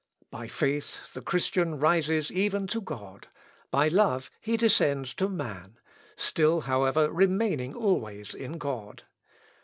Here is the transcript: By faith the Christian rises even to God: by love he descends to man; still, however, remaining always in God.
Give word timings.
By 0.31 0.47
faith 0.47 1.13
the 1.13 1.21
Christian 1.21 1.77
rises 1.77 2.31
even 2.31 2.65
to 2.69 2.81
God: 2.81 3.27
by 3.69 3.87
love 3.87 4.31
he 4.41 4.57
descends 4.57 5.13
to 5.13 5.29
man; 5.29 5.77
still, 6.17 6.61
however, 6.61 7.11
remaining 7.11 7.75
always 7.75 8.33
in 8.33 8.53
God. 8.57 9.03